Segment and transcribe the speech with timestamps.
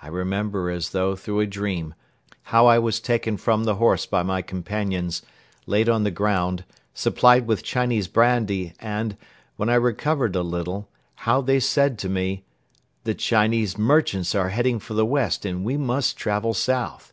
[0.00, 1.92] I remember as though through a dream
[2.44, 5.20] how I was taken from the horse by my companions,
[5.66, 9.18] laid on the ground, supplied with Chinese brandy and,
[9.56, 12.42] when I recovered a little, how they said to me:
[13.04, 17.12] "The Chinese merchants are heading for the west and we must travel south."